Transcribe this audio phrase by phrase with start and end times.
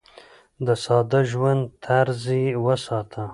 [0.65, 3.23] د ساده ژوند طرز يې وساته.